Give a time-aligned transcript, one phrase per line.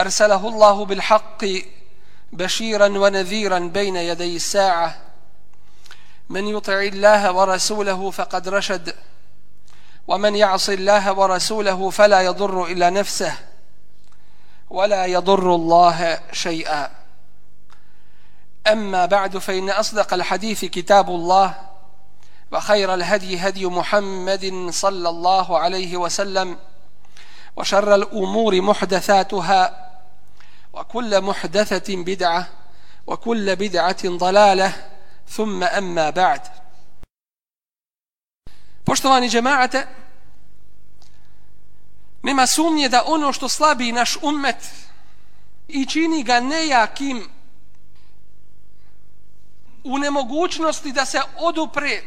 [0.00, 1.44] أرسله الله بالحق
[2.32, 4.96] بشيرا ونذيرا بين يدي الساعة.
[6.28, 8.94] من يطع الله ورسوله فقد رشد
[10.08, 13.34] ومن يعص الله ورسوله فلا يضر إلا نفسه
[14.70, 16.90] ولا يضر الله شيئا.
[18.66, 21.54] أما بعد فإن أصدق الحديث كتاب الله
[22.52, 26.58] وخير الهدي هدي محمد صلى الله عليه وسلم
[27.56, 29.87] وشر الأمور محدثاتها
[30.77, 32.49] وكل محدثة بدعة
[33.07, 34.73] وكل بدعة ضلالة
[35.27, 36.41] ثم أما بعد
[38.85, 39.87] Poštovani džemaate,
[42.23, 44.55] nema sumnje da ono što slabi naš ummet
[45.67, 47.29] i čini ga nejakim
[49.83, 52.01] u nemogućnosti da se odupre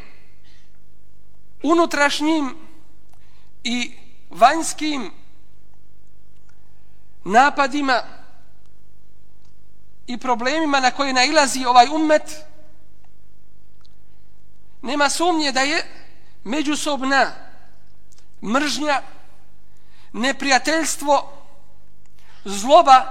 [1.62, 2.56] unutrašnjim
[3.64, 3.92] i
[4.30, 5.10] vanjskim
[7.24, 8.02] napadima
[10.11, 12.37] i problemima na koje nailazi ovaj ummet
[14.81, 15.83] nema sumnje da je
[16.43, 17.31] međusobna
[18.41, 19.01] mržnja
[20.13, 21.33] neprijateljstvo
[22.45, 23.03] zloba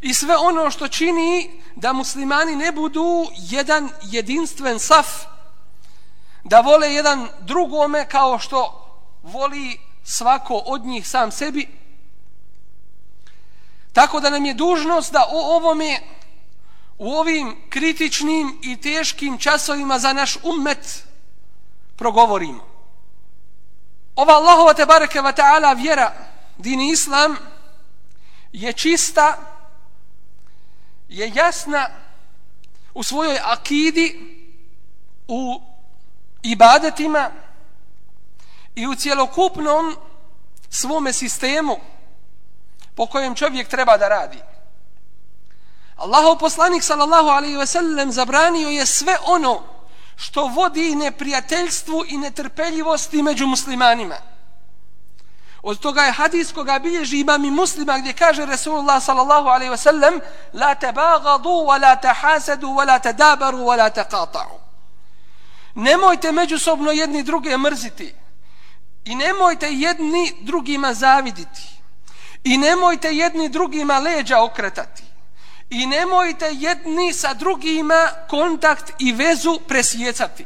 [0.00, 5.06] i sve ono što čini da muslimani ne budu jedan jedinstven saf
[6.44, 8.84] da vole jedan drugome kao što
[9.22, 11.77] voli svako od njih sam sebi
[13.98, 16.00] tako da nam je dužnost da o ovome
[16.98, 21.04] u ovim kritičnim i teškim časovima za naš ummet
[21.96, 22.64] progovorimo.
[24.16, 26.12] Ova Allahova te bareke va ta'ala vjera
[26.58, 27.36] dini islam
[28.52, 29.38] je čista
[31.08, 31.88] je jasna
[32.94, 34.36] u svojoj akidi
[35.28, 35.60] u
[36.42, 37.30] ibadetima
[38.74, 39.96] i u cjelokupnom
[40.70, 41.76] svome sistemu
[42.98, 44.38] po kojem čovjek treba da radi.
[45.96, 49.62] Allahov poslanik sallallahu alaihi ve sellem zabranio je sve ono
[50.16, 54.16] što vodi neprijateljstvu i netrpeljivosti među muslimanima.
[55.62, 59.76] Od toga je hadis koga bilježi imam i muslima gdje kaže Resulullah sallallahu alaihi ve
[59.76, 60.20] sellem
[60.52, 64.58] La te bagadu, wa la te hasadu, wa la te dabaru, wa la te qata'u.
[65.74, 68.14] Nemojte međusobno jedni druge mrziti
[69.04, 71.77] i nemojte jedni drugima zaviditi
[72.43, 75.03] i nemojte jedni drugima leđa okretati
[75.69, 80.45] i nemojte jedni sa drugima kontakt i vezu presjecati.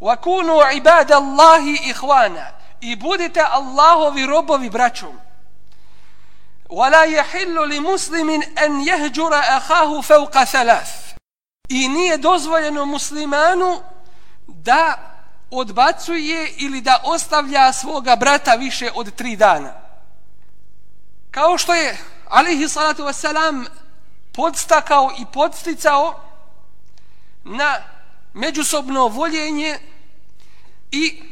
[0.00, 2.46] Wa kunu ibadallahi ihwana
[2.80, 5.18] i budite Allahovi robovi braćom.
[6.70, 10.88] ولا يحل لمسلم أن يهجر أخاه فوق ثلاث
[11.68, 13.80] i nije dozvoljeno muslimanu
[14.46, 14.98] da
[15.50, 19.81] odbacuje ili da ostavlja svoga brata više od tri dana.
[21.32, 23.66] Kao što je alihi salatu wasalam
[24.32, 26.20] podstakao i podsticao
[27.44, 27.76] na
[28.34, 29.78] međusobno voljenje
[30.90, 31.22] i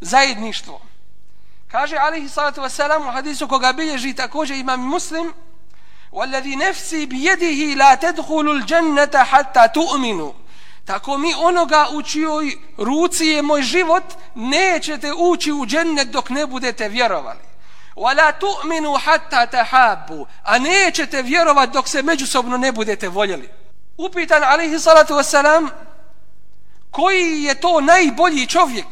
[0.00, 0.80] zajedništvo.
[1.68, 5.32] Kaže alihi salatu wasalam u hadisu koga bilježi također imam muslim
[6.14, 10.32] والذي نفسي بيده لا تدخل الجنة حتى تؤمنوا
[10.86, 14.04] tako mi onoga u čijoj ruci je moj život
[14.34, 17.38] nećete ući u džennet dok ne budete vjerovali
[17.95, 23.49] وَلَا تُؤْمِنُوا حَتَّى تَحَابُوا a nećete vjerovat dok se međusobno ne budete voljeli.
[23.97, 25.69] Upitan alejhi salatu vesselam
[26.91, 28.85] koji je to najbolji čovjek?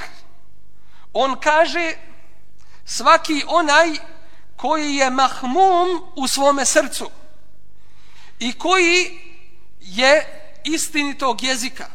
[1.13, 1.94] On kaže
[2.86, 3.90] svaki onaj
[4.56, 7.10] koji je mahmum u svome srcu
[8.39, 9.19] i koji
[9.80, 10.25] je
[10.63, 11.86] istinitog jezika.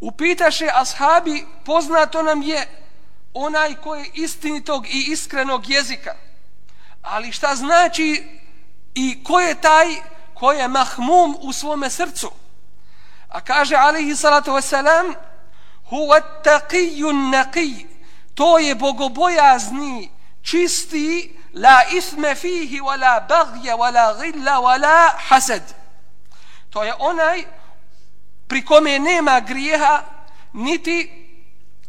[0.00, 2.87] Upitaše ashabi, poznato nam je
[3.34, 6.14] onaj koji je istinitog i iskrenog jezika.
[7.02, 8.24] Ali šta znači
[8.94, 9.86] i ko je taj
[10.34, 12.30] ko je mahmum u svome srcu?
[13.28, 15.14] A kaže alihi salatu wasalam,
[15.90, 17.86] huwa taqiyun naqi,
[18.34, 20.10] to je bogobojazni,
[20.42, 25.62] čisti la isme fihi wala bagje wala gilla wala hased
[26.70, 27.44] to je onaj
[28.48, 30.02] pri kome nema grijeha
[30.52, 31.17] niti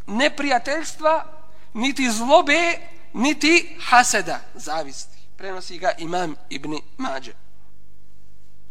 [0.10, 1.26] neprijateljstva
[1.74, 2.78] niti zlobe
[3.14, 5.18] niti haseda, zavisti.
[5.38, 7.32] Prenosi ga imam Ibn Mađe.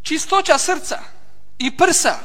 [0.03, 0.99] Čistoća srca
[1.59, 2.19] i prsa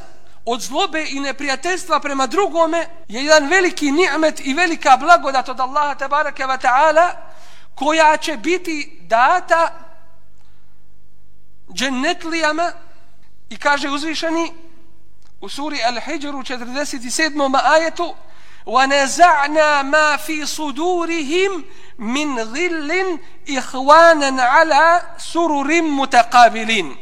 [0.46, 5.96] od zlobe i neprijateljstva prema drugome je jedan veliki ni'met i velika blagodat od Allaha
[5.96, 7.10] tabaraka wa ta'ala
[7.76, 9.80] koja će biti data
[11.74, 12.72] džennetlijama
[13.50, 14.54] i kaže uzvišeni
[15.42, 17.60] u suri Al-Hijr u 47.
[17.64, 18.16] ajetu
[18.67, 21.65] وَنَزَعْنَا مَا فِي صُدُورِهِمْ
[21.99, 23.19] مِنْ غِلٍ
[23.49, 26.97] إِخْوَانًا عَلَى سُرُرٍ مُتَقَابِلِينَ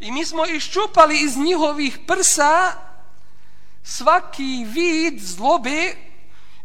[0.00, 2.72] I mi smo iščupali iz njihovih prsa
[3.82, 5.96] svaki vid zlobe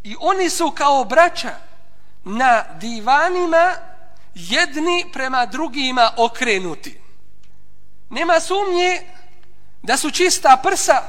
[0.03, 1.56] i oni su kao braća
[2.23, 3.75] na divanima
[4.33, 7.00] jedni prema drugima okrenuti.
[8.09, 9.01] Nema sumnje
[9.83, 11.01] da su čista prsa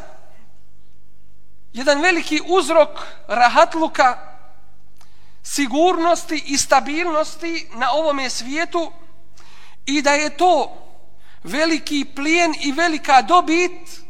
[1.75, 2.89] jedan veliki uzrok
[3.27, 4.17] rahatluka,
[5.43, 8.91] sigurnosti i stabilnosti na ovome svijetu
[9.85, 10.77] i da je to
[11.43, 14.01] veliki plijen i velika dobit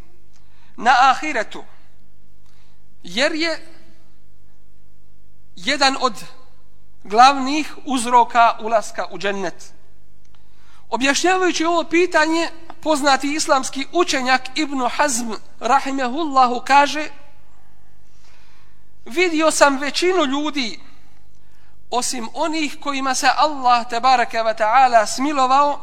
[0.77, 1.63] na ahiretu.
[3.03, 3.67] Jer je
[5.55, 6.23] jedan od
[7.03, 9.73] glavnih uzroka ulaska u džennet.
[10.89, 12.49] Objašnjavajući ovo pitanje,
[12.81, 17.09] poznati islamski učenjak Ibn Hazm rahimehullahu kaže
[19.05, 20.79] vidio sam većinu ljudi
[21.89, 25.79] osim onih kojima se Allah tebareke ve taala smilovao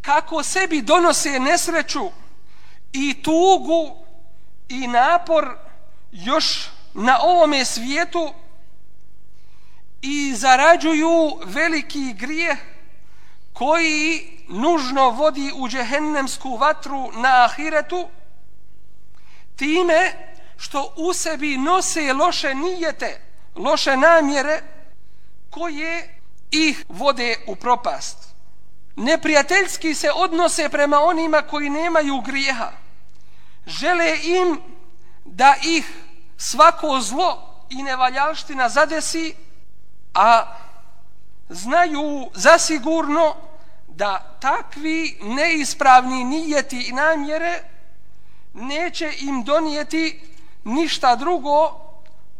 [0.00, 2.10] kako sebi donose nesreću
[2.92, 3.96] i tugu
[4.68, 5.56] i napor
[6.12, 8.34] još na ovome svijetu
[10.02, 12.56] i zarađuju veliki grije
[13.52, 18.08] koji nužno vodi u džehennemsku vatru na ahiretu
[19.56, 20.12] time
[20.56, 23.20] što u sebi nose loše nijete,
[23.54, 24.62] loše namjere
[25.50, 26.20] koje
[26.50, 28.18] ih vode u propast.
[28.96, 32.70] Neprijateljski se odnose prema onima koji nemaju grijeha.
[33.66, 34.60] Žele im
[35.24, 35.92] da ih
[36.36, 39.34] svako zlo i nevaljalština zadesi,
[40.14, 40.56] a
[41.48, 43.34] znaju zasigurno
[43.88, 47.62] da takvi neispravni nijeti i namjere
[48.54, 50.20] neće im donijeti
[50.64, 51.80] ništa drugo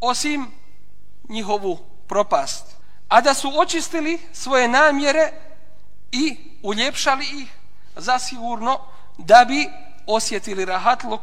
[0.00, 0.52] osim
[1.28, 1.78] njihovu
[2.08, 2.66] propast.
[3.08, 5.32] A da su očistili svoje namjere
[6.12, 7.48] i uljepšali ih
[7.96, 8.78] zasigurno
[9.18, 9.68] da bi
[10.06, 11.22] osjetili rahatluk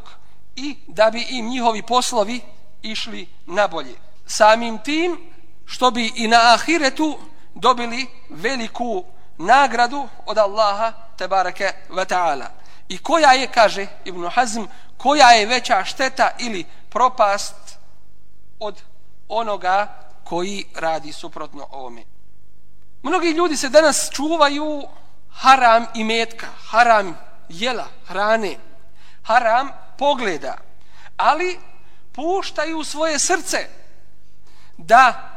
[0.55, 2.41] i da bi im njihovi poslovi
[2.81, 3.95] išli nabolje.
[4.25, 5.17] Samim tim
[5.65, 7.19] što bi i na ahiretu
[7.55, 9.03] dobili veliku
[9.37, 12.45] nagradu od Allaha tebareke ve ta'ala.
[12.89, 14.61] I koja je, kaže Ibn Hazm,
[14.97, 17.55] koja je veća šteta ili propast
[18.59, 18.81] od
[19.27, 19.87] onoga
[20.23, 22.03] koji radi suprotno ovome.
[23.03, 24.83] Mnogi ljudi se danas čuvaju
[25.29, 27.17] haram i metka, haram
[27.49, 28.57] jela, hrane,
[29.23, 30.57] haram pogleda,
[31.17, 31.59] ali
[32.11, 33.67] puštaju svoje srce
[34.77, 35.31] da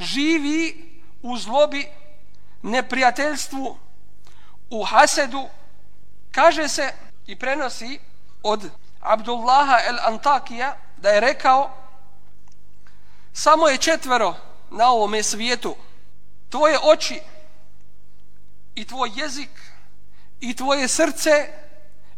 [0.00, 0.92] živi
[1.22, 1.88] u zlobi,
[2.62, 3.76] neprijateljstvu,
[4.70, 5.48] u hasedu,
[6.32, 6.92] kaže se
[7.26, 7.98] i prenosi
[8.42, 8.70] od
[9.02, 11.70] Abdullaha el Antakija da je rekao
[13.32, 14.34] samo je četvero
[14.70, 15.76] na ovome svijetu.
[16.50, 17.20] Tvoje oči
[18.74, 19.50] i tvoj jezik
[20.40, 21.48] i tvoje srce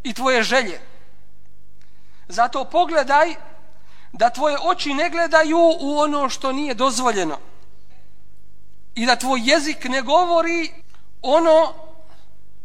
[0.03, 0.81] i tvoje želje.
[2.27, 3.35] Zato pogledaj
[4.11, 7.37] da tvoje oči ne gledaju u ono što nije dozvoljeno
[8.95, 10.73] i da tvoj jezik ne govori
[11.21, 11.73] ono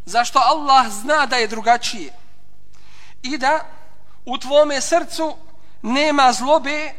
[0.04, 2.12] zašto Allah zna da je drugačije
[3.22, 3.79] i da
[4.30, 5.36] u tvome srcu
[5.82, 6.92] nema zlobe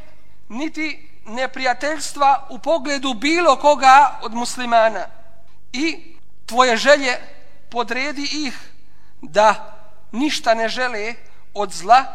[0.49, 5.05] niti neprijateljstva u pogledu bilo koga od muslimana.
[5.73, 7.17] I tvoje želje
[7.69, 8.71] podredi ih
[9.21, 9.77] da
[10.11, 11.13] ništa ne žele
[11.53, 12.05] od zla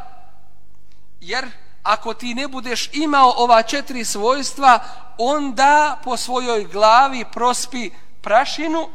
[1.21, 1.47] jer
[1.83, 4.79] ako ti ne budeš imao ova četiri svojstva
[5.19, 8.89] onda po svojoj glavi prospi prašinu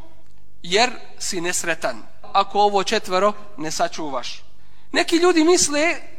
[0.62, 2.02] jer si nesretan
[2.32, 4.42] ako ovo četvero ne sačuvaš.
[4.92, 6.11] Neki ljudi misle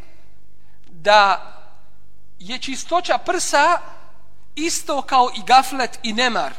[1.03, 1.53] da
[2.39, 3.79] je čistoća prsa
[4.55, 6.53] isto kao i gaflet i nemar.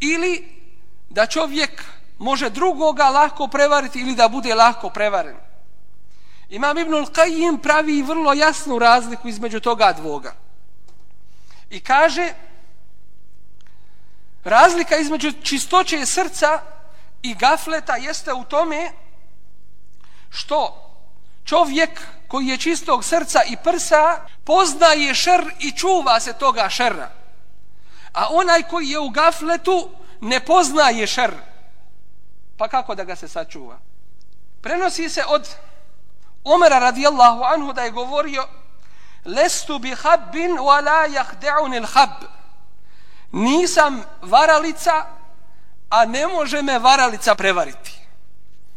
[0.00, 0.60] Ili
[1.08, 1.84] da čovjek
[2.18, 5.36] može drugoga lahko prevariti ili da bude lahko prevaren.
[6.48, 10.34] Imam Ibnul Qajim pravi vrlo jasnu razliku između toga dvoga.
[11.70, 12.32] I kaže
[14.44, 16.60] razlika između čistoće srca
[17.22, 18.92] i gafleta jeste u tome
[20.30, 20.90] što
[21.44, 27.10] čovjek koji je čistog srca i prsa poznaje šer i čuva se toga šerra.
[28.12, 31.34] A onaj koji je u gafletu ne poznaje šer.
[32.56, 33.78] Pa kako da ga se sačuva?
[34.60, 35.48] Prenosi se od
[36.44, 38.46] Omera radijallahu anhu da je govorio
[39.24, 42.10] Lestu bi habbin wa la jahde'un il hab.
[43.32, 45.06] Nisam varalica,
[45.90, 48.00] a ne može me varalica prevariti.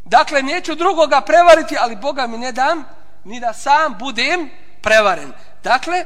[0.05, 4.49] Dakle, neću drugoga prevariti, ali Boga mi ne dam ni da sam budem
[4.81, 5.33] prevaren.
[5.63, 6.05] Dakle,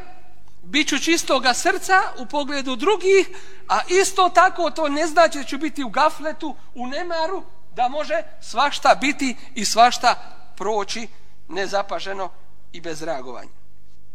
[0.64, 3.30] bit ću čistoga srca u pogledu drugih,
[3.70, 7.44] a isto tako to ne znači da ću biti u gafletu, u nemaru,
[7.76, 10.16] da može svašta biti i svašta
[10.56, 11.08] proći
[11.48, 12.30] nezapaženo
[12.72, 13.50] i bez reagovanja.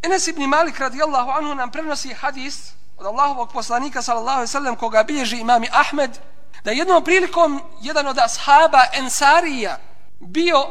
[0.03, 5.03] Enes ibn Malik radijallahu anhu nam prenosi hadis od Allahovog poslanika sallallahu alaihi sallam koga
[5.03, 6.19] bilježi imami Ahmed
[6.65, 9.79] da jednom prilikom jedan od ashaba Ensarija
[10.21, 10.67] bio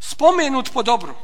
[0.00, 1.14] spomenut po dobru.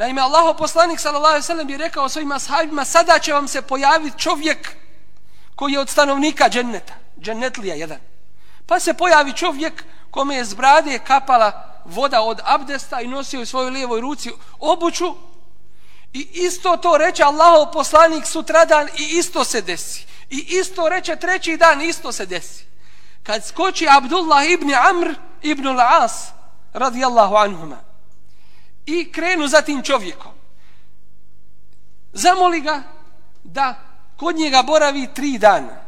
[0.00, 4.76] Naime, Allahov poslanik sallallahu alaihi bi rekao svojim ashabima sada će vam se pojaviti čovjek
[5.54, 7.98] koji je od stanovnika dženneta, džennetlija jedan.
[8.66, 13.46] Pa se pojavi čovjek kome je z brade kapala voda od abdesta i nosio u
[13.46, 15.14] svojoj lijevoj ruci obuću
[16.12, 20.06] i isto to reče Allahov poslanik sutradan i isto se desi.
[20.30, 22.64] I isto reče treći dan isto se desi.
[23.22, 26.12] Kad skoči Abdullah ibn Amr ibn al-As
[26.72, 27.89] radijallahu anhuma
[28.98, 30.32] i krenu za tim čovjekom
[32.12, 32.82] zamoli ga
[33.44, 33.74] da
[34.16, 35.80] kod njega boravi tri dana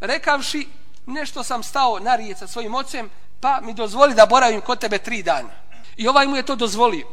[0.00, 0.68] rekavši
[1.06, 3.10] nešto sam stao na riječ sa svojim ocem
[3.44, 5.50] pa mi dozvoli da boravim kod tebe tri dana.
[5.96, 7.06] I ovaj mu je to dozvolio.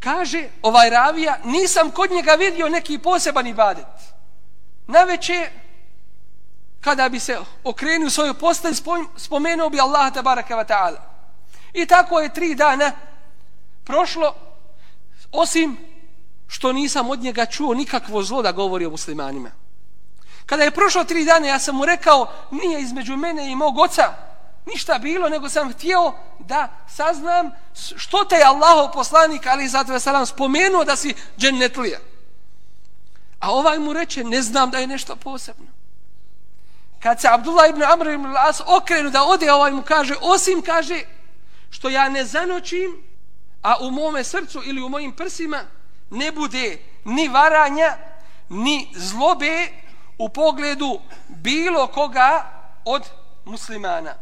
[0.00, 3.86] Kaže, ovaj ravija, nisam kod njega vidio neki poseban ibadet.
[4.86, 5.50] Na veće,
[6.80, 8.74] kada bi se okrenuo svoju postelj,
[9.16, 11.00] spomenuo bi Allah tabaraka wa ta'ala.
[11.72, 12.92] I tako je tri dana
[13.84, 14.34] prošlo,
[15.32, 15.76] osim
[16.46, 19.50] što nisam od njega čuo nikakvo zlo da govori o muslimanima.
[20.46, 24.14] Kada je prošlo tri dana, ja sam mu rekao, nije između mene i mog oca,
[24.66, 27.50] ništa bilo, nego sam htio da saznam
[27.96, 31.98] što te je Allahov poslanik, ali zato je salam, spomenuo da si džennetlija.
[33.40, 35.66] A ovaj mu reče, ne znam da je nešto posebno.
[37.02, 41.00] Kad se Abdullah ibn Amr ibn As okrenu da ode, ovaj mu kaže, osim kaže,
[41.70, 43.02] što ja ne zanočim,
[43.64, 45.60] a u mome srcu ili u mojim prsima
[46.10, 47.96] ne bude ni varanja,
[48.48, 49.68] ni zlobe
[50.18, 52.52] u pogledu bilo koga
[52.84, 53.02] od
[53.44, 54.14] muslimana.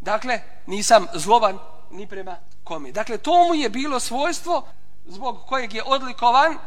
[0.00, 1.58] Dakle, nisam zloban
[1.90, 2.92] ni prema kome.
[2.92, 4.66] Dakle, to mu je bilo svojstvo
[5.06, 6.58] zbog kojeg je odlikovan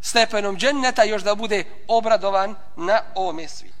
[0.00, 3.72] stepenom dženneta još da bude obradovan na ovome svi.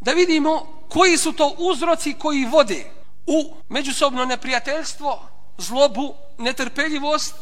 [0.00, 2.90] Da vidimo koji su to uzroci koji vode
[3.26, 7.34] u međusobno neprijateljstvo, zlobu, netrpeljivost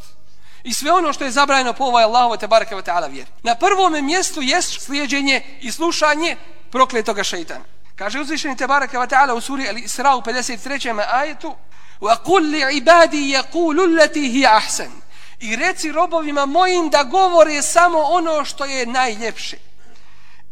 [0.64, 3.30] i sve ono što je zabrajeno po ovoj Allahove te barakeva ta'ala vjeri.
[3.42, 6.36] Na prvom mjestu jest slijedženje i slušanje
[6.70, 7.64] prokletoga šeitana.
[7.96, 11.04] Kaže uzvišeni te barakeva ta'ala u suri Al-Isra u 53.
[11.10, 11.54] ajetu
[12.00, 14.92] Wa لِعِبَادِي يَقُولُ ibadi هِيَ allati hi ahsan.
[15.40, 19.56] I reci robovima mojim da govore samo ono što je najljepše.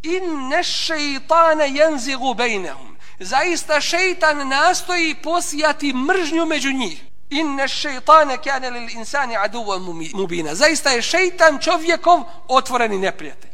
[0.03, 2.97] In ne šeitane jenzigu bejnehum.
[3.19, 7.03] Zaista šeitan nastoji posijati mržnju među njih.
[7.31, 9.79] Inne šeitane kane lil insani aduva
[10.15, 10.55] mubina.
[10.55, 13.51] Zaista je šeitan čovjekov otvoreni neprijatelj.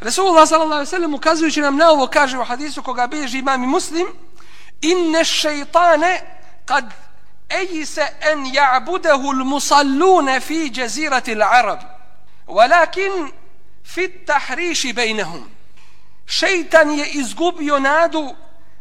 [0.00, 3.66] Resulullah sallallahu alaihi wasallam ukazujući nam na ovo kaže u hadisu koga bilježi imam i
[3.66, 4.06] Muslim
[4.80, 6.20] inne šeitane
[6.64, 6.84] kad
[7.48, 11.78] ejise en ja'budehu l-musallune fi jazirati l-Arab
[12.46, 13.32] walakin
[13.84, 15.50] fi tahriši bejnehum
[16.26, 18.34] šeitan je izgubio nadu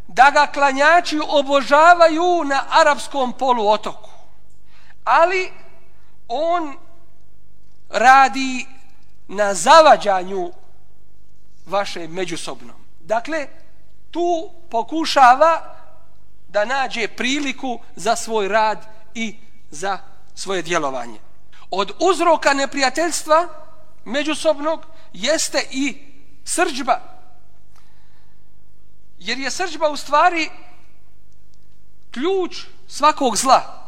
[0.08, 4.09] da ga klanjači obožavaju na arapskom poluotoku
[5.10, 5.52] ali
[6.28, 6.78] on
[7.90, 8.66] radi
[9.28, 10.52] na zavađanju
[11.66, 12.74] vaše međusobno.
[13.00, 13.48] Dakle,
[14.12, 15.76] tu pokušava
[16.48, 19.36] da nađe priliku za svoj rad i
[19.72, 20.00] za
[20.36, 21.20] svoje djelovanje.
[21.72, 23.48] Od uzroka neprijateljstva
[24.06, 25.98] međusobnog jeste i
[26.44, 27.00] srđba.
[29.20, 30.50] Jer je srđba u stvari
[32.12, 33.79] ključ svakog zla.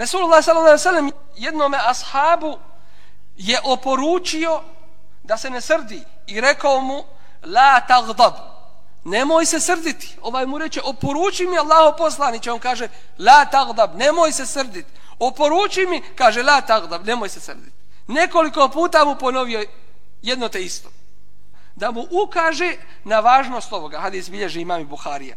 [0.00, 1.12] Resulullah s.a.v.
[1.36, 2.58] jednome ashabu
[3.36, 4.62] je oporučio
[5.22, 7.04] da se ne srdi i rekao mu
[7.44, 8.32] la tagdab
[9.04, 10.16] nemoj se srditi.
[10.22, 12.52] Ovaj mu reče oporuči mi Allaho poslaniće.
[12.52, 12.88] On kaže
[13.18, 17.76] la tagdab nemoj se srditi oporuči mi kaže la tagdab nemoj se srditi
[18.06, 19.64] nekoliko puta mu ponovio
[20.22, 20.88] jedno te isto.
[21.74, 24.00] Da mu ukaže na važnost ovoga.
[24.00, 25.36] Hadis bilježi imam i Buharija.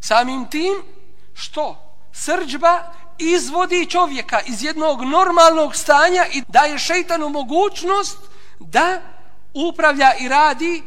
[0.00, 0.74] Samim tim
[1.34, 2.82] što srđba
[3.18, 8.18] izvodi čovjeka iz jednog normalnog stanja i daje šeitanu mogućnost
[8.58, 9.00] da
[9.54, 10.82] upravlja i radi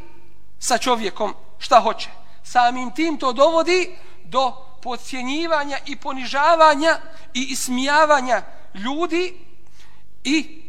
[0.60, 2.10] sa čovjekom šta hoće.
[2.44, 6.98] Samim tim to dovodi do podcjenjivanja i ponižavanja
[7.34, 8.42] i ismijavanja
[8.74, 9.34] ljudi
[10.24, 10.62] i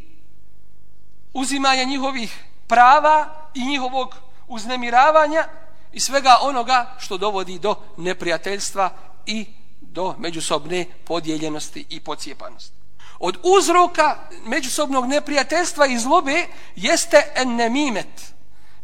[1.32, 4.14] uzimanja njihovih prava i njihovog
[4.48, 5.44] uznemiravanja
[5.92, 8.90] i svega onoga što dovodi do neprijateljstva
[9.26, 9.46] i
[9.80, 12.74] do međusobne podijeljenosti i pocijepanosti.
[13.18, 18.34] Od uzroka međusobnog neprijateljstva i zlobe jeste en nemimet.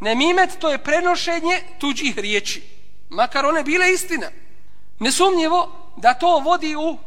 [0.00, 2.62] Nemimet to je prenošenje tuđih riječi.
[3.08, 4.26] Makar one bile istina.
[4.98, 6.98] Nesumnjivo da to vodi u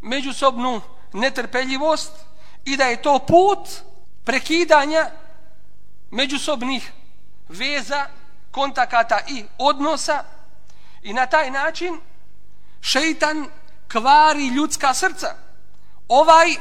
[0.00, 0.80] međusobnu
[1.12, 2.12] netrpeljivost
[2.64, 3.68] i da je to put
[4.24, 5.10] prekidanja
[6.10, 6.92] međusobnih
[7.48, 8.06] veza,
[8.50, 10.24] kontakata i odnosa
[11.02, 12.00] i na taj način
[12.84, 13.46] šeitan
[13.92, 15.34] kvari ljudska srca.
[16.08, 16.56] Ovaj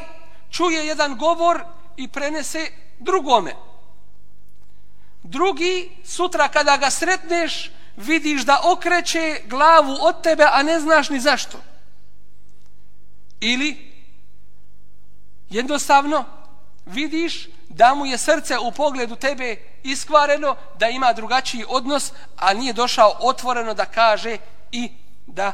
[0.51, 1.63] čuje jedan govor
[1.97, 3.53] i prenese drugome.
[5.23, 11.19] Drugi, sutra kada ga sretneš, vidiš da okreće glavu od tebe, a ne znaš ni
[11.19, 11.57] zašto.
[13.39, 13.93] Ili,
[15.49, 16.25] jednostavno,
[16.85, 22.73] vidiš da mu je srce u pogledu tebe iskvareno, da ima drugačiji odnos, a nije
[22.73, 24.37] došao otvoreno da kaže
[24.71, 24.91] i
[25.27, 25.53] da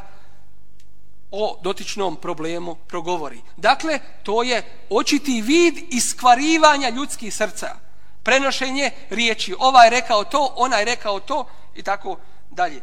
[1.30, 3.40] o dotičnom problemu progovori.
[3.56, 7.76] Dakle, to je očiti vid iskvarivanja ljudskih srca.
[8.22, 9.54] Prenošenje riječi.
[9.58, 12.16] Ovaj rekao to, onaj rekao to i tako
[12.50, 12.82] dalje.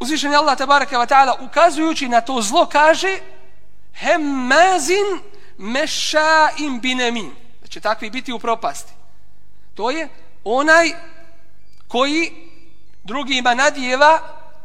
[0.00, 3.18] Uzvišen je Allah tabaraka wa ta'ala ukazujući na to zlo kaže
[3.94, 5.20] hemmazin
[5.58, 7.30] meša im binemin.
[7.60, 8.92] Da će takvi biti u propasti.
[9.74, 10.08] To je
[10.44, 10.92] onaj
[11.88, 12.32] koji
[13.04, 14.20] drugima nadjeva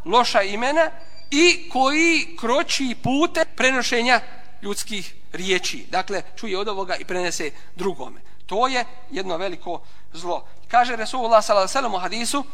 [0.06, 0.92] loša imena
[1.36, 4.22] i koji kroči pute prenošenja
[4.62, 5.86] ljudskih riječi.
[5.92, 8.22] Dakle, čuje od ovoga i prenese drugome.
[8.46, 9.82] To je jedno veliko
[10.14, 10.48] zlo.
[10.68, 11.88] Kaže Resulullah s.a.v.
[11.88, 12.46] u hadisu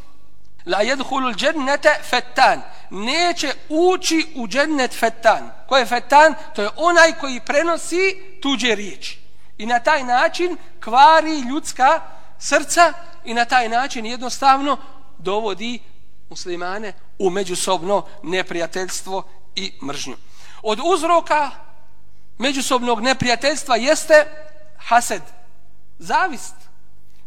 [0.65, 2.61] La jedhulu džennete fetan.
[2.89, 5.51] Neće ući u džennet fetan.
[5.67, 6.35] Ko je fetan?
[6.55, 9.19] To je onaj koji prenosi tuđe riječi.
[9.57, 12.01] I na taj način kvari ljudska
[12.39, 12.93] srca
[13.25, 14.77] i na taj način jednostavno
[15.17, 15.79] dovodi
[16.29, 19.23] muslimane u međusobno neprijateljstvo
[19.55, 20.15] i mržnju.
[20.63, 21.49] Od uzroka
[22.37, 24.25] međusobnog neprijateljstva jeste
[24.77, 25.21] hased,
[25.99, 26.55] zavist.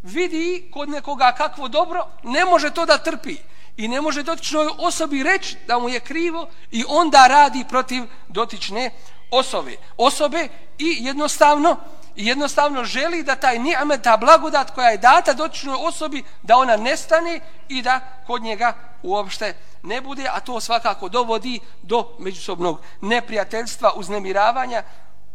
[0.03, 3.37] Vidi kod nekoga kakvo dobro, ne može to da trpi
[3.77, 8.91] i ne može dotičnoj osobi reći da mu je krivo i onda radi protiv dotične
[9.31, 9.77] osobe.
[9.97, 11.77] Osobe i jednostavno
[12.17, 16.77] i jednostavno želi da taj ni'met, ta blagodat koja je data dotičnoj osobi, da ona
[16.77, 19.55] nestane i da kod njega uopšte
[19.85, 24.83] ne bude, a to svakako dovodi do međusobnog neprijateljstva, uznemiravanja,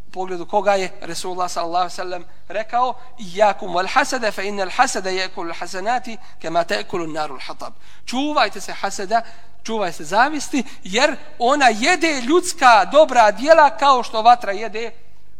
[0.07, 5.09] u pogledu koga je Resulullah sallallahu sallam rekao Iyakum wal hasada fa innal hasad hasada
[5.09, 7.73] yakul al hasanati kama ta'kulu an naru al hatab.
[8.05, 9.21] Čuvajte se hasada,
[9.63, 14.91] čuvajte se zavisti, jer ona jede ljudska dobra djela kao što vatra jede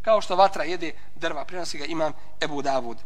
[0.01, 1.45] kao što vatra jede drva.
[1.45, 2.97] Prenosi ga imam Ebu Davud.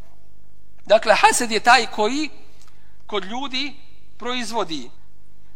[0.85, 2.29] Dakle, hased je taj koji
[3.07, 3.75] kod ljudi
[4.17, 4.89] proizvodi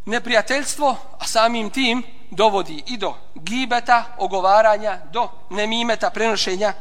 [0.07, 6.73] neprijateljstvo, a samim tim dovodi i do gibeta, ogovaranja, do nemimeta, prenošenja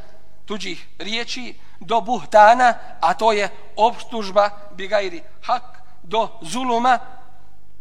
[0.44, 5.62] tuđih riječi, do buhtana, a to je obstužba bigajri hak,
[6.02, 6.98] do zuluma,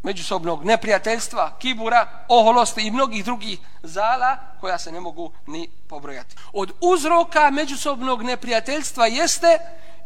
[0.04, 6.36] međusobnog neprijateljstva, kibura, oholosti i mnogih drugih zala koja se ne mogu ni pobrojati.
[6.54, 9.58] Od uzroka međusobnog neprijateljstva jeste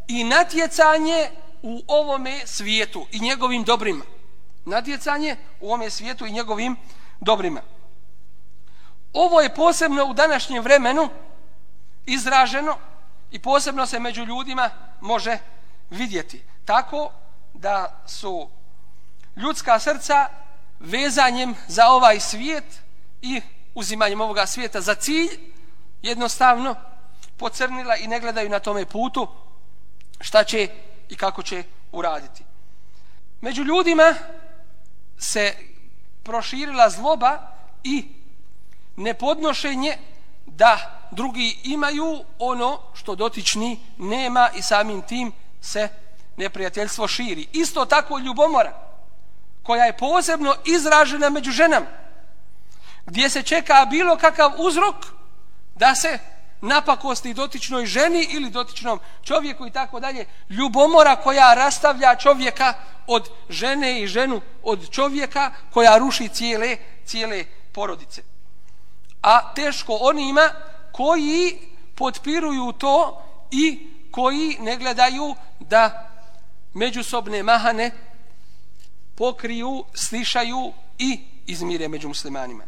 [0.08, 1.30] i natjecanje
[1.62, 4.19] u ovome svijetu i njegovim dobrima.
[4.70, 6.76] Natjecanje u ovome svijetu i njegovim
[7.20, 7.62] dobrima.
[9.14, 11.10] Ovo je posebno u današnjem vremenu
[12.06, 12.78] izraženo
[13.32, 14.70] i posebno se među ljudima
[15.02, 15.38] može
[15.90, 16.44] vidjeti.
[16.66, 17.12] Tako
[17.54, 18.50] da su
[19.36, 20.28] ljudska srca
[20.80, 22.82] vezanjem za ovaj svijet
[23.22, 23.42] i
[23.76, 25.30] uzimanjem ovoga svijeta za cilj
[26.02, 26.76] jednostavno
[27.38, 29.28] pocrnila i ne gledaju na tome putu
[30.22, 30.68] šta će
[31.10, 32.44] i kako će uraditi.
[33.42, 34.14] Među ljudima
[35.20, 35.54] se
[36.24, 37.38] proširila zloba
[37.84, 38.06] i
[38.96, 39.98] nepodnošenje
[40.46, 45.90] da drugi imaju ono što dotični nema i samim tim se
[46.38, 47.48] neprijateljstvo širi.
[47.54, 48.74] Isto tako ljubomora
[49.64, 51.86] koja je posebno izražena među ženama,
[53.06, 54.96] gdje se čeka bilo kakav uzrok
[55.76, 56.20] da se
[56.62, 62.74] napakosti dotičnoj ženi ili dotičnom čovjeku i tako dalje, ljubomora koja rastavlja čovjeka
[63.08, 68.24] od žene i ženu od čovjeka koja ruši cijele, cijele porodice.
[69.22, 70.50] A teško onima
[70.92, 71.60] koji
[71.96, 76.10] potpiruju to i koji ne gledaju da
[76.74, 77.92] međusobne mahane
[79.16, 82.64] pokriju, slišaju i izmire među muslimanima.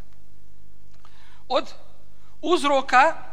[1.48, 1.74] Od
[2.42, 3.31] uzroka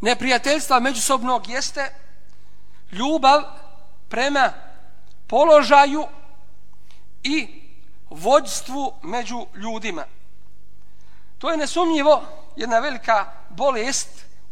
[0.00, 1.94] neprijateljstva međusobnog jeste
[2.92, 3.42] ljubav
[4.08, 4.52] prema
[5.26, 6.06] položaju
[7.22, 7.62] i
[8.10, 10.04] vođstvu među ljudima.
[11.38, 12.22] To je nesumnjivo
[12.56, 14.08] jedna velika bolest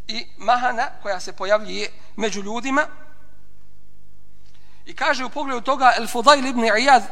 [0.09, 2.87] i mahana koja se pojavljuje među ljudima.
[4.87, 7.03] I kaže u pogledu toga El Fudail ibn Iyad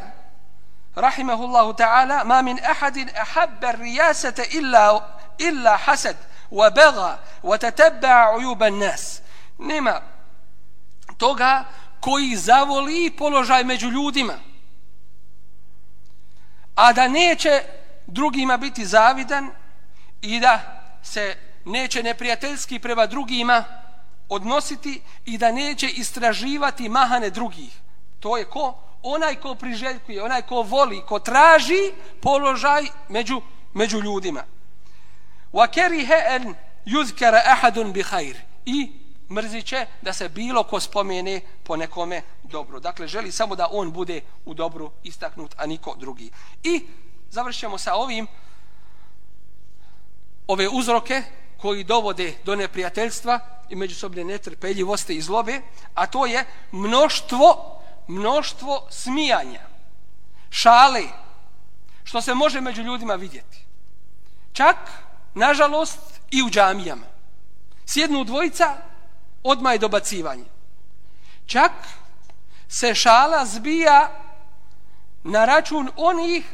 [0.94, 6.16] rahimahullahu ta'ala ma min ahadin ahabba rijasete illa, illa hasad
[6.50, 6.70] wa
[7.42, 9.20] وَتَتَبَّعَ عُيُوبَ النَّاسِ.
[9.58, 10.00] Nema
[11.16, 11.64] toga
[12.00, 14.38] koji zavoli položaj među ljudima
[16.76, 17.62] a da neće
[18.06, 19.50] drugima biti zavidan
[20.22, 23.64] i da se neće neprijateljski prema drugima
[24.28, 27.80] odnositi i da neće istraživati mahane drugih.
[28.20, 28.78] To je ko?
[29.02, 33.40] Onaj ko priželjkuje, onaj ko voli, ko traži položaj među,
[33.74, 34.42] među ljudima
[35.53, 38.35] وَكَرِهَ أَنْ يُذْكَرَ أَحَدٌ بِحَيْرِ
[38.65, 38.91] I
[39.31, 42.79] mrziće da se bilo ko spomene po nekome dobro.
[42.79, 46.31] Dakle, želi samo da on bude u dobru istaknut, a niko drugi.
[46.63, 46.85] I
[47.29, 48.27] završamo sa ovim
[50.47, 51.23] ove uzroke
[51.57, 55.61] koji dovode do neprijateljstva i međusobne netrpeljivosti i zlobe,
[55.93, 59.61] a to je mnoštvo, mnoštvo smijanja,
[60.49, 61.03] šale,
[62.03, 63.65] što se može među ljudima vidjeti.
[64.53, 64.77] Čak,
[65.36, 67.06] nažalost, i u džamijama.
[67.86, 68.76] Sjednu dvojica,
[69.42, 70.44] odmah je dobacivanje.
[71.46, 71.72] Čak
[72.68, 74.22] se šala zbija
[75.24, 76.44] na račun onih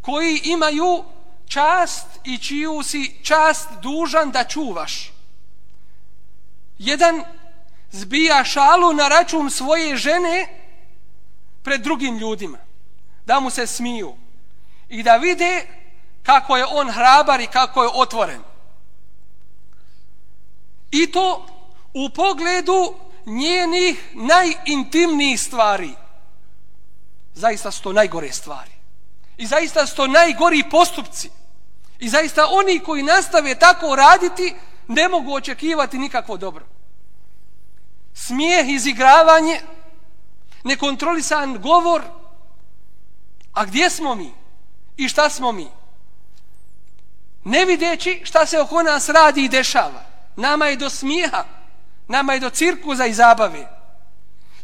[0.00, 1.04] koji imaju
[1.48, 5.12] čast i čiju si čast dužan da čuvaš.
[6.78, 7.24] Jedan
[7.90, 10.46] zbija šalu na račun svoje žene
[11.62, 12.58] pred drugim ljudima.
[13.26, 14.16] Da mu se smiju.
[14.88, 15.66] I da vide
[16.22, 18.42] kako je on hrabar i kako je otvoren.
[20.90, 21.46] I to
[21.94, 22.94] u pogledu
[23.26, 25.94] njenih najintimnijih stvari.
[27.34, 28.70] Zaista su to najgore stvari.
[29.36, 31.30] I zaista su to najgori postupci.
[31.98, 34.54] I zaista oni koji nastave tako raditi
[34.88, 36.66] ne mogu očekivati nikakvo dobro.
[38.14, 39.60] Smijeh, izigravanje,
[40.64, 42.02] nekontrolisan govor.
[43.52, 44.32] A gdje smo mi?
[44.96, 45.68] I šta smo mi?
[47.44, 50.02] Ne videći šta se oko nas radi i dešava.
[50.36, 51.44] Nama je do smijeha
[52.10, 53.68] nama je do cirkuza i zabave.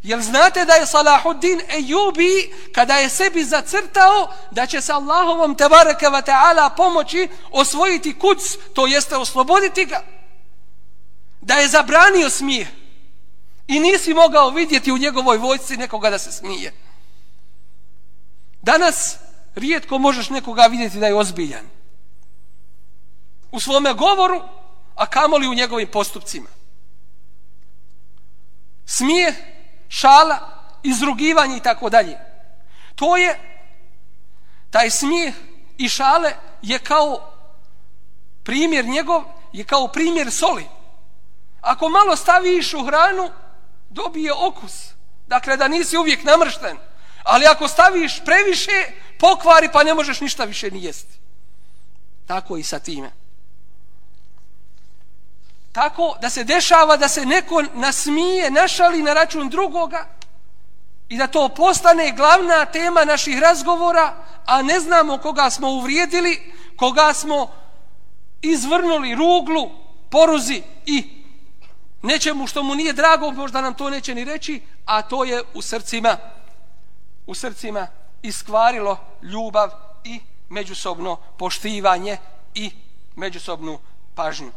[0.03, 6.05] Jel znate da je Salahuddin Ejubi kada je sebi zacrtao da će sa Allahovom tebareke
[6.05, 8.39] ta'ala pomoći osvojiti kuc,
[8.73, 10.03] to jeste osloboditi ga?
[11.41, 12.67] Da je zabranio smijeh
[13.67, 16.73] i nisi mogao vidjeti u njegovoj vojci nekoga da se smije.
[18.61, 19.15] Danas
[19.55, 21.76] rijetko možeš nekoga vidjeti da je ozbiljan.
[23.51, 24.41] U svome govoru,
[24.95, 26.47] a kamoli u njegovim postupcima
[28.87, 29.33] smije,
[29.89, 30.39] šala,
[30.83, 32.17] izrugivanje i tako dalje.
[32.95, 33.39] To je,
[34.69, 35.33] taj smije
[35.77, 37.33] i šale je kao
[38.43, 40.65] primjer njegov, je kao primjer soli.
[41.61, 43.31] Ako malo staviš u hranu,
[43.89, 44.73] dobije okus.
[45.27, 46.77] Dakle, da nisi uvijek namršten.
[47.23, 51.19] Ali ako staviš previše, pokvari pa ne možeš ništa više ni jesti.
[52.25, 53.11] Tako i sa time
[55.77, 60.07] tako da se dešava da se neko nasmije, našali na račun drugoga
[61.09, 67.13] i da to postane glavna tema naših razgovora, a ne znamo koga smo uvrijedili, koga
[67.13, 67.51] smo
[68.41, 69.69] izvrnuli ruglu,
[70.09, 71.23] poruzi i
[72.01, 75.61] nečemu što mu nije drago, možda nam to neće ni reći, a to je u
[75.61, 76.17] srcima
[77.27, 77.87] u srcima
[78.21, 79.69] iskvarilo ljubav
[80.03, 82.17] i međusobno poštivanje
[82.55, 82.71] i
[83.15, 83.79] međusobnu
[84.15, 84.51] pažnju.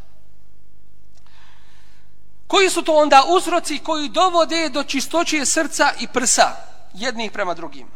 [2.51, 6.57] Koji su to onda uzroci koji dovode do čistoće srca i prsa
[6.95, 7.87] jednih prema drugim?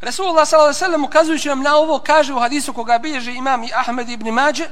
[0.00, 1.04] Resulullah s.a.v.
[1.04, 4.68] ukazujući nam na ovo kaže u hadisu koga bilježi imam i Ahmed ibn Mađe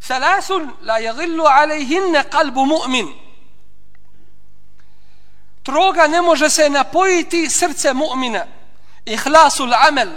[0.00, 3.08] Salasun la yagillu alejhinne kalbu mu'min
[5.62, 8.44] Troga ne može se napojiti srce mu'mina
[9.04, 10.08] Ihlasul amel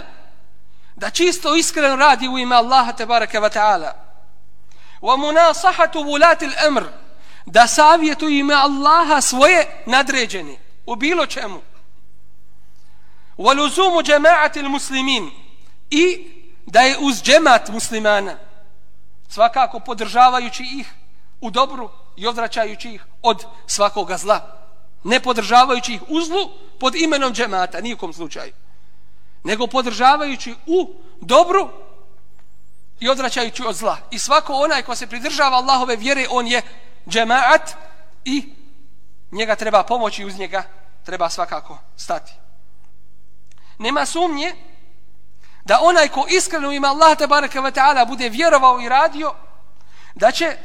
[0.96, 4.03] da čisto iskreno radi u ime Allaha tebareke wa ta'ala
[5.04, 6.48] wa munasahatu vulati
[7.46, 10.58] da savjetu ime Allaha svoje nadređeni.
[10.86, 11.60] U bilo čemu.
[13.38, 14.00] وَلُزُومُ luzumu
[14.54, 15.30] الْمُسْلِمِينَ
[15.90, 16.30] i
[16.66, 18.36] da je uz džemat muslimana.
[19.28, 20.94] Svakako podržavajući ih
[21.40, 24.40] u dobru i odvraćajući ih od svakoga zla.
[25.04, 28.52] Ne podržavajući ih u zlu pod imenom džemata, nijekom slučaju,
[29.44, 31.83] nego podržavajući u dobru
[33.04, 33.96] i odvraćajući od zla.
[34.10, 36.62] I svako onaj ko se pridržava Allahove vjere, on je
[37.08, 37.70] džemaat
[38.24, 38.54] i
[39.32, 40.62] njega treba pomoći uz njega
[41.02, 42.32] treba svakako stati.
[43.78, 44.54] Nema sumnje
[45.64, 49.34] da onaj ko iskreno ima Allah te baraka wa ta'ala bude vjerovao i radio,
[50.14, 50.56] da će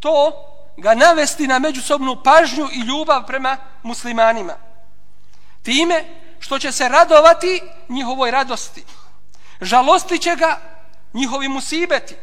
[0.00, 0.32] to
[0.76, 4.54] ga navesti na međusobnu pažnju i ljubav prema muslimanima.
[5.62, 6.04] Time
[6.38, 8.84] što će se radovati njihovoj radosti.
[9.60, 10.79] Žalosti će ga
[11.14, 12.16] njihovi musibeti.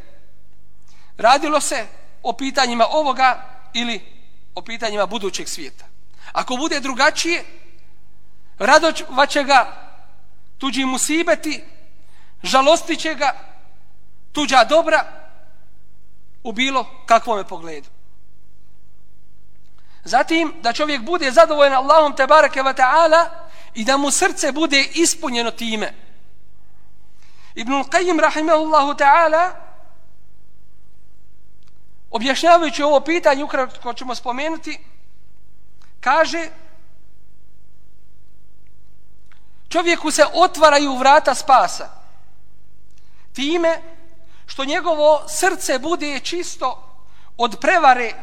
[1.17, 1.87] Radilo se
[2.23, 4.01] o pitanjima ovoga ili
[4.55, 5.85] o pitanjima budućeg svijeta.
[6.31, 7.45] Ako bude drugačije,
[8.59, 9.87] radovaće ga
[10.57, 11.63] tuđi musibeti,
[12.43, 13.31] žalosti će ga
[14.31, 15.05] tuđa dobra
[16.43, 17.89] u bilo kakvome pogledu.
[20.03, 23.25] Zatim, da čovjek bude zadovoljen Allahom te barake wa ta'ala
[23.73, 26.06] i da mu srce bude ispunjeno time.
[27.57, 29.51] Ibnul Qayyim rahimahullahu ta'ala
[32.11, 34.79] objašnjavajući ovo pitanje, ukratko ćemo spomenuti,
[35.99, 36.49] kaže
[39.69, 41.89] čovjeku se otvaraju vrata spasa.
[43.33, 43.81] Time
[44.45, 46.97] što njegovo srce bude čisto
[47.37, 48.13] od prevare,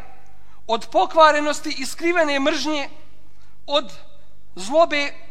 [0.66, 2.88] od pokvarenosti i skrivene mržnje,
[3.66, 3.92] od
[4.54, 5.23] zlobe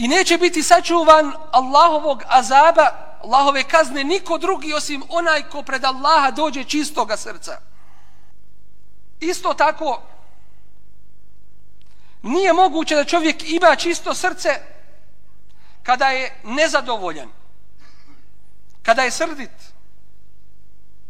[0.00, 2.86] i neće biti sačuvan Allahovog azaba,
[3.22, 7.60] Allahove kazne, niko drugi osim onaj ko pred Allaha dođe čistoga srca.
[9.20, 10.02] Isto tako,
[12.22, 14.48] nije moguće da čovjek ima čisto srce
[15.82, 17.28] kada je nezadovoljan,
[18.82, 19.50] kada je srdit.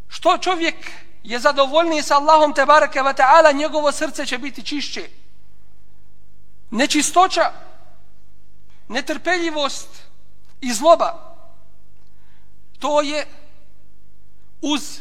[0.09, 0.91] Što čovjek
[1.23, 5.11] je zadovoljniji sa Allahom te barake ve ta'ala, njegovo srce će biti čišće.
[6.71, 7.70] Nečistoća,
[8.91, 9.89] netrpeljivost
[10.61, 11.37] i zloba,
[12.79, 13.27] to je
[14.61, 15.01] uz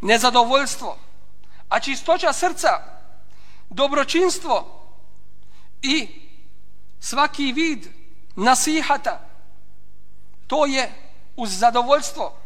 [0.00, 0.98] nezadovoljstvo.
[1.68, 2.68] A čistoća srca,
[3.70, 4.82] dobročinstvo
[5.82, 6.08] i
[7.00, 7.86] svaki vid
[8.36, 9.20] nasihata,
[10.46, 10.92] to je
[11.36, 12.36] uz zadovoljstvo.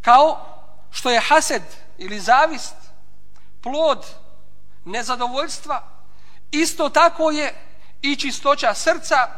[0.00, 0.46] Kao
[0.90, 1.62] što je hased
[1.98, 2.74] ili zavist
[3.62, 4.06] plod
[4.84, 5.82] nezadovoljstva,
[6.50, 7.73] isto tako je
[8.04, 9.28] i čistoća srca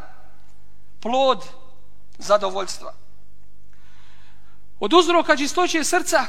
[1.00, 1.44] plod
[2.18, 2.94] zadovoljstva.
[4.80, 6.26] Od uzroka čistoće srca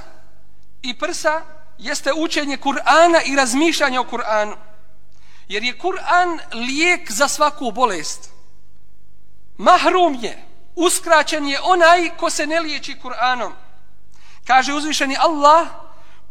[0.82, 1.42] i prsa
[1.78, 4.56] jeste učenje Kur'ana i razmišljanje o Kur'anu.
[5.48, 8.30] Jer je Kur'an lijek za svaku bolest.
[9.58, 10.44] Mahrum je,
[10.76, 13.52] uskraćen je onaj ko se ne liječi Kur'anom.
[14.48, 15.68] Kaže uzvišeni Allah,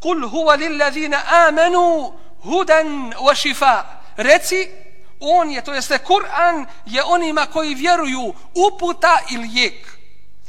[0.00, 3.84] Kul huwa lillazina amanu hudan wa šifa.
[4.16, 4.85] Reci,
[5.20, 9.98] on je, to jeste Kur'an je onima koji vjeruju uputa i lijek.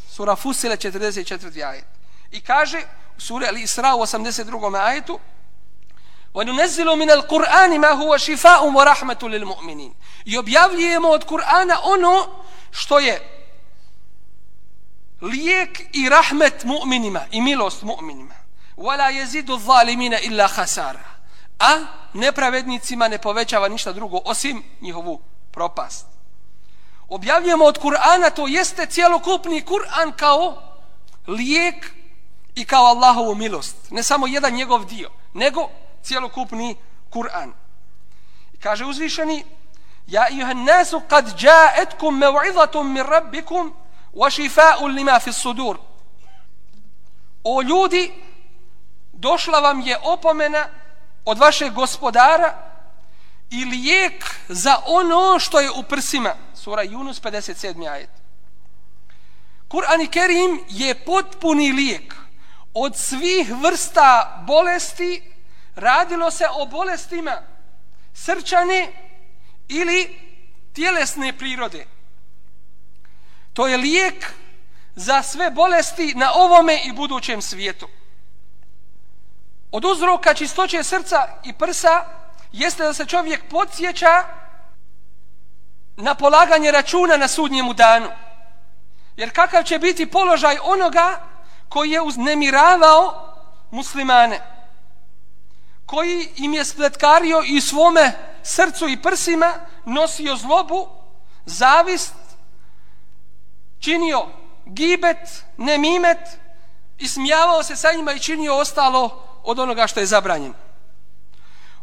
[0.10, 1.64] Sura Fusile 44.
[1.64, 1.86] ajet.
[2.32, 2.82] I kaže
[3.18, 4.76] u suri Al-Isra u 82.
[4.76, 5.20] ajetu
[6.38, 9.94] وَنُنَزِّلُ مِنَ الْقُرْآنِ مَا هُوَ شِفَاءٌ وَرَحْمَةٌ لِلْمُؤْمِنِينَ
[10.26, 12.28] I objavljujemo od Kur'ana ono
[12.72, 13.44] što je
[15.22, 18.34] lijek i rahmet mu'minima i milost mu'minima.
[18.78, 21.17] وَلَا يَزِدُ الظَّالِمِينَ إِلَّا خَسَارًا
[21.60, 21.80] A
[22.14, 26.08] nepravednicima ne povećava ništa drugo osim njihovu propast.
[27.10, 30.62] Objavljujemo od Kur'ana, to jeste cijelokupni Kur'an kao
[31.28, 31.92] lijek
[32.56, 33.76] i kao Allahovu milost.
[33.92, 35.70] Ne samo jedan njegov dio, nego
[36.04, 36.76] cijelokupni
[37.12, 37.52] Kur'an.
[38.60, 39.44] Kaže uzvišeni,
[40.08, 43.74] Ja ijuhan nasu kad jaetkum mev'izatum min rabbikum
[44.14, 45.78] wa šifa'un lima fi sudur.
[47.44, 48.12] O ljudi,
[49.14, 50.66] došla vam je opomena
[51.28, 52.58] od vašeg gospodara
[53.50, 56.36] i lijek za ono što je u prsima.
[56.56, 57.90] Sura Yunus 57.
[57.92, 58.10] ajet.
[59.70, 62.16] Kur'an i Kerim je potpuni lijek
[62.74, 65.22] od svih vrsta bolesti
[65.76, 67.42] radilo se o bolestima
[68.14, 68.92] srčane
[69.68, 70.20] ili
[70.74, 71.86] tjelesne prirode.
[73.54, 74.34] To je lijek
[74.96, 77.88] za sve bolesti na ovome i budućem svijetu.
[79.72, 82.06] Od uzroka čistoće srca i prsa
[82.52, 84.24] jeste da se čovjek podsjeća
[85.96, 88.10] na polaganje računa na sudnjemu danu.
[89.16, 91.22] Jer kakav će biti položaj onoga
[91.70, 93.34] koji je uznemiravao
[93.72, 94.58] muslimane
[95.88, 98.12] koji im je spletkario i svome
[98.44, 99.54] srcu i prsima
[99.86, 100.88] nosio zlobu,
[101.46, 102.14] zavist,
[103.80, 104.26] činio
[104.66, 106.18] gibet, nemimet
[106.98, 107.08] i
[107.64, 110.54] se sa njima i činio ostalo od onoga što je zabranjeno.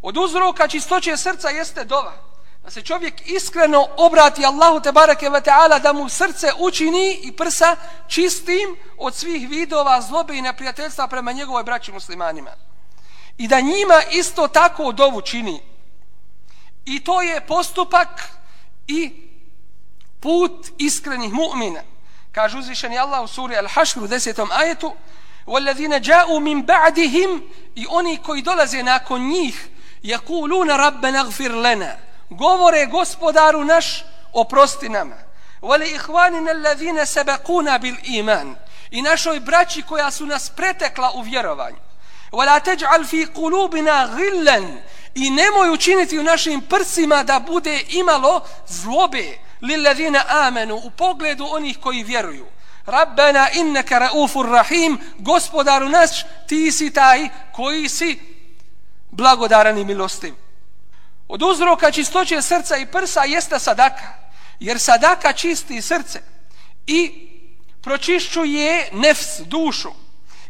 [0.02, 2.12] Od uzroka čistoće srca jeste dova.
[2.62, 7.32] Da se čovjek iskreno obrati Allahu te bareke ve taala da mu srce učini i
[7.32, 7.76] prsa
[8.08, 12.50] čistim od svih vidova zlobe i neprijateljstva prema njegovoj braći muslimanima.
[13.38, 15.62] I da njima isto tako dovu čini.
[16.84, 18.08] I to je postupak
[18.86, 19.28] i
[20.20, 21.80] put iskrenih mu'mina.
[22.32, 24.94] Kaže uzvišeni Allah u suri Al-Hashr u desetom ajetu
[25.47, 27.41] وَالَّذِينَ جَاءُوا مِنْ بَعْدِهِمْ
[27.75, 29.55] I oni koji dolaze nakon njih
[30.03, 31.95] يَقُولُونَ رَبَّنَ اغْفِرْ لَنَا
[32.29, 35.15] govore gospodaru naš oprosti nama
[35.61, 38.55] vali ihvanina alladhina sabaquna bil iman
[38.91, 41.77] i našoj braći koja su nas pretekla u vjerovanju
[42.31, 44.77] wala taj'al fi qulubina ghillan
[45.15, 51.77] i nemoj učiniti u našim prsima da bude imalo zlobe lilladhina amanu u pogledu onih
[51.79, 52.45] koji vjeruju
[52.86, 56.10] Rabbana innaka raufur rahim gospodaru naš
[56.48, 58.20] ti si taj koji si
[59.10, 60.34] blagodaran i milostiv
[61.28, 64.14] Od uzroka čistoće srca i prsa jeste sadaka.
[64.60, 66.22] Jer sadaka čisti srce
[66.86, 67.28] i
[67.82, 69.90] pročišćuje nefs, dušu.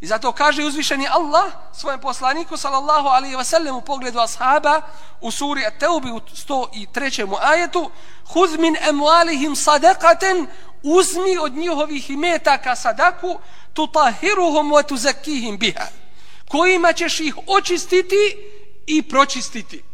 [0.01, 4.81] I zato kaže uzvišeni Allah svojem poslaniku sallallahu alaihi wasallam u pogledu ashaba
[5.21, 7.37] u suri At-Taubi u 103.
[7.41, 7.91] ajetu
[8.27, 10.47] Huz min emualihim sadakaten
[10.83, 13.39] uzmi od njihovih imetaka sadaku
[13.73, 15.87] tutahiruhum wa tuzakihim biha
[16.49, 18.37] kojima ćeš ih očistiti
[18.87, 19.85] i pročistiti.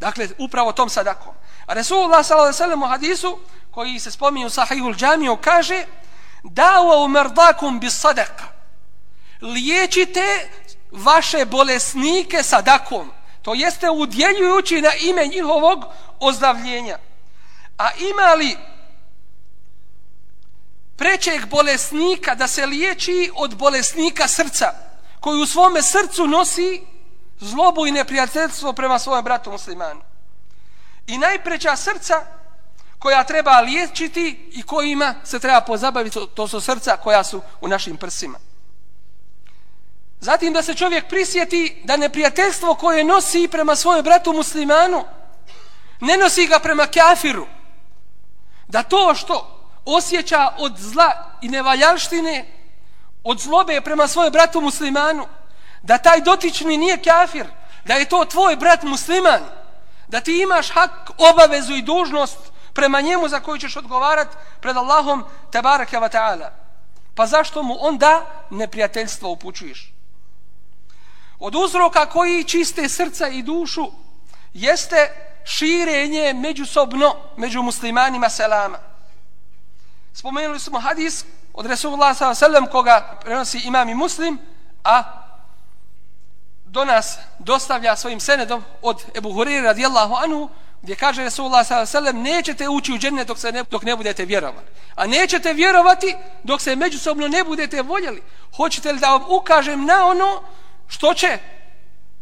[0.00, 1.34] Dakle, upravo tom sadakom.
[1.66, 2.74] A Resulullah s.a.v.
[2.74, 3.38] u hadisu,
[3.70, 5.84] koji se spominje u sahihul džamiju, kaže
[6.44, 7.04] Dawa
[7.66, 8.44] u bis sadaka.
[9.42, 10.50] Liječite
[10.92, 13.10] vaše bolesnike sadakom.
[13.42, 15.84] To jeste udjeljujući na ime njihovog
[16.20, 16.98] ozdravljenja.
[17.78, 18.56] A ima li
[20.96, 24.72] prečeg bolesnika da se liječi od bolesnika srca,
[25.20, 26.82] koji u svome srcu nosi
[27.40, 30.00] zlobu i neprijateljstvo prema svojem bratu muslimanu.
[31.06, 32.26] I najpreća srca
[32.98, 37.96] koja treba liječiti i kojima se treba pozabaviti, to su srca koja su u našim
[37.96, 38.38] prsima.
[40.20, 45.04] Zatim da se čovjek prisjeti da neprijateljstvo koje nosi prema svojem bratu muslimanu
[46.00, 47.46] ne nosi ga prema kafiru.
[48.68, 52.44] Da to što osjeća od zla i nevaljalštine,
[53.24, 55.26] od zlobe prema svojem bratu muslimanu,
[55.82, 57.46] da taj dotični nije kafir,
[57.84, 59.40] da je to tvoj brat musliman,
[60.08, 62.38] da ti imaš hak, obavezu i dužnost
[62.72, 64.28] prema njemu za koju ćeš odgovarat
[64.60, 66.50] pred Allahom tabaraka wa ta'ala.
[67.14, 69.92] Pa zašto mu onda neprijateljstvo upućuješ?
[71.38, 73.90] Od uzroka koji čiste srca i dušu
[74.54, 78.78] jeste širenje međusobno među muslimanima selama.
[80.14, 82.70] Spomenuli smo hadis od Resulullah s.a.v.
[82.70, 84.38] koga prenosi imam i muslim,
[84.84, 85.02] a
[86.64, 90.48] do nas dostavlja svojim senedom od Ebu Hurire radijallahu anhu
[90.82, 92.12] gdje kaže Resulullah s.a.v.
[92.12, 94.66] nećete ući u džene dok, se ne, dok ne budete vjerovali.
[94.94, 98.22] A nećete vjerovati dok se međusobno ne budete voljeli.
[98.56, 100.42] Hoćete li da vam ukažem na ono
[100.88, 101.38] što će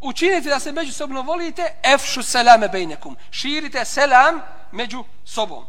[0.01, 1.73] učinite da se međusobno volite?
[1.83, 3.17] Efšu selame bejnekum.
[3.31, 5.65] Širite selam među sobom.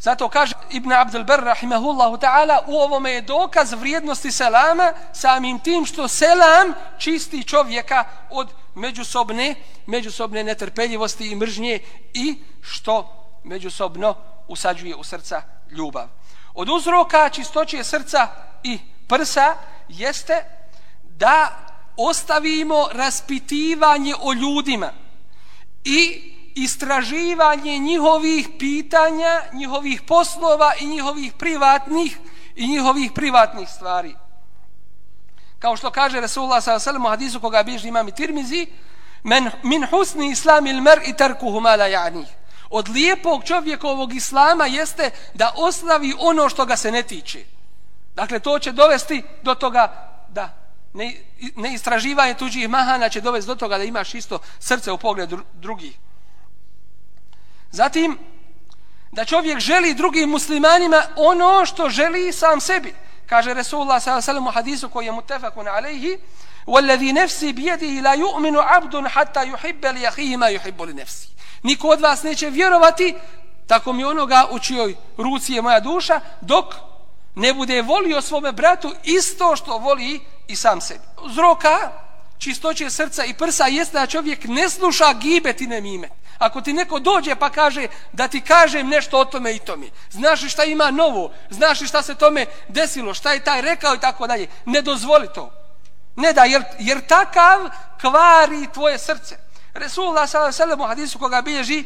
[0.00, 5.86] Zato kaže Ibn Abdul Bar rahimahullahu ta'ala u ovome je dokaz vrijednosti selama samim tim
[5.86, 9.54] što selam čisti čovjeka od međusobne,
[9.86, 11.78] međusobne netrpeljivosti i mržnje
[12.14, 14.14] i što međusobno
[14.48, 16.08] usađuje u srca ljubav.
[16.54, 18.28] Od uzroka čistoće srca
[18.62, 19.54] i prsa
[19.88, 20.44] jeste
[21.02, 21.65] da
[21.96, 24.92] ostavimo raspitivanje o ljudima
[25.84, 32.18] i istraživanje njihovih pitanja, njihovih poslova i njihovih privatnih
[32.56, 34.16] i njihovih privatnih stvari.
[35.58, 36.98] Kao što kaže Rasulullah s.a.v.
[36.98, 38.66] u hadisu koga biži imam i tirmizi,
[39.22, 42.26] men, min husni islam il mer i terkuhu mala ja'nih.
[42.70, 47.44] Od lijepog čovjekovog islama jeste da oslavi ono što ga se ne tiče.
[48.14, 51.15] Dakle, to će dovesti do toga da ne,
[51.55, 55.97] ne istraživanje tuđih mahana će dovesti do toga da imaš isto srce u pogledu drugih.
[57.71, 58.17] Zatim,
[59.11, 62.93] da čovjek želi drugim muslimanima ono što želi sam sebi.
[63.25, 64.39] Kaže Resulullah s.a.v.
[64.39, 66.17] u hadisu koji je mutefakun alaihi
[66.67, 71.27] وَالَّذِي نَفْسِ بِيَدِهِ لَا يُؤْمِنُ عَبْدٌ حَتَّى يُحِبَّ لِيَحِيهِ مَا يُحِبُّ لِنَفْسِ
[71.63, 73.15] Niko od vas neće vjerovati
[73.67, 76.65] tako mi onoga u čijoj ruci je moja duša dok
[77.35, 81.00] ne bude volio svome bratu isto što voli i sam sebi.
[81.34, 81.92] Zroka
[82.38, 86.08] čistoće srca i prsa jeste da čovjek ne sluša gibet i nemime.
[86.38, 90.42] Ako ti neko dođe pa kaže da ti kažem nešto o tome i tome, znaš
[90.42, 94.00] li šta ima novo, znaš li šta se tome desilo, šta je taj rekao i
[94.00, 95.50] tako dalje, ne dozvoli to.
[96.16, 97.70] Ne da, jer, jer takav
[98.00, 99.36] kvari tvoje srce.
[99.74, 100.82] Resulullah s.a.v.
[100.82, 101.84] u hadisu koga bilježi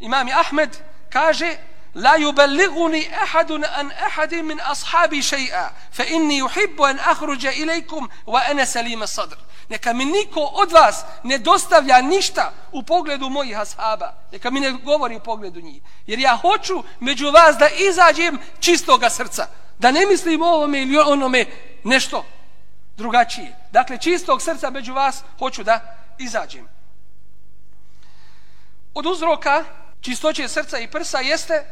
[0.00, 0.76] imami Ahmed
[1.10, 1.56] kaže
[1.93, 9.03] لا يبلغني أحد أن أحد من أصحابي شيئا فإني يحب أن أخرج إليكم وأنا سليم
[9.03, 9.37] الصدر
[9.69, 14.13] neka mi niko od vas ne dostavlja ništa u pogledu mojih ashaba.
[14.31, 15.81] Neka mi ne govori u pogledu njih.
[16.07, 19.47] Jer ja hoću među vas da izađem čistoga srca.
[19.79, 21.45] Da ne mislim o ovome ili onome
[21.83, 22.25] nešto
[22.97, 23.55] drugačije.
[23.71, 26.67] Dakle, čistog srca među vas hoću da izađem.
[28.93, 29.63] Od uzroka
[30.01, 31.65] čistoće srca i prsa jeste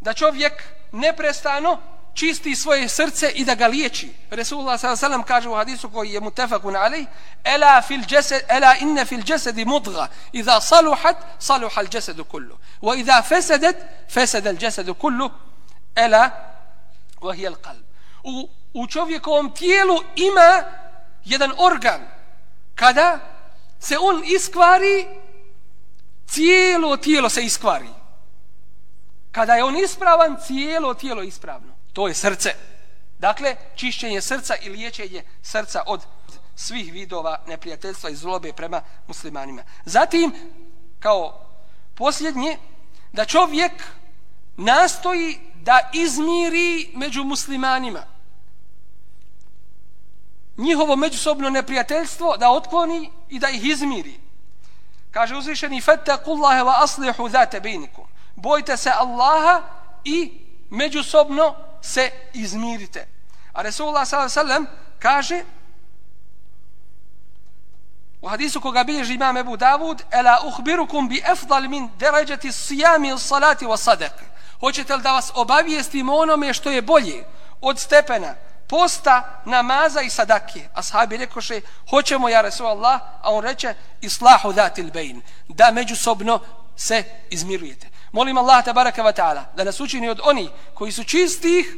[0.00, 1.78] da čovjek neprestano
[2.14, 4.12] čisti svoje srce i da ga liječi.
[4.30, 5.22] Resulullah s.a.v.
[5.26, 7.04] kaže u hadisu koji je mutefakun alej
[7.44, 13.00] Ela, fil jasad, ela inne fil jasadi mudga Iza saluhat, saluha al jasadu kullu Wa
[13.00, 13.22] iza
[14.08, 15.30] fesed al jasadu kullu
[15.94, 16.30] Ela,
[17.20, 17.90] wa hi al qalb
[18.24, 20.62] u, u čovjekovom tijelu ima
[21.24, 22.00] jedan organ
[22.74, 23.18] kada
[23.80, 25.06] se on iskvari
[26.26, 27.88] cijelo tijelo se iskvari
[29.32, 32.54] kada je on ispravan cijelo tijelo ispravno to je srce.
[33.18, 36.06] Dakle, čišćenje srca i liječenje srca od
[36.56, 39.62] svih vidova neprijateljstva i zlobe prema muslimanima.
[39.84, 40.32] Zatim,
[40.98, 41.46] kao
[41.94, 42.58] posljednje,
[43.12, 43.72] da čovjek
[44.56, 48.06] nastoji da izmiri među muslimanima
[50.56, 54.20] njihovo međusobno neprijateljstvo da otkloni i da ih izmiri.
[55.10, 58.09] Kaže uzvišeni fattakullaha wa aslihu zate bejnikum.
[58.34, 59.62] Bojte se Allaha
[60.04, 60.32] i
[60.70, 63.06] međusobno se izmirite.
[63.52, 64.66] A Resulullah s.a.v.
[64.98, 65.44] kaže
[68.20, 73.66] u hadisu koga bilježi imam Ebu Davud Ela uhbirukum bi efdal min deređati sijami salati
[73.66, 74.24] wa sadak.
[74.60, 77.24] Hoćete li da vas obavijestim onome što je bolje
[77.60, 78.34] od stepena
[78.70, 80.68] posta, namaza i sadake.
[80.74, 81.60] Ashabi rekoše,
[81.90, 86.40] hoćemo ja Resulullah, a on reče, islahu datil bejn, da međusobno
[86.76, 87.89] se izmirujete.
[88.12, 91.76] Molim Allah tabaraka wa ta'ala da nas učini od oni koji su čistih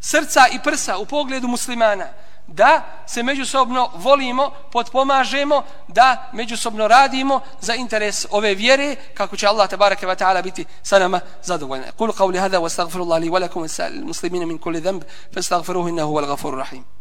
[0.00, 2.06] srca i prsa u pogledu muslimana
[2.48, 9.68] da se međusobno volimo, potpomažemo, da međusobno radimo za interes ove vjere, kako će Allah
[9.68, 11.84] tabaraka wa ta'ala biti sa nama zadovoljni.
[11.96, 15.02] Kulu qavli hada wa stagfiru li wa lakum wa muslimina min kulli dhanb,
[15.34, 16.97] fa stagfiruhu innahu wal ghafuru rahim.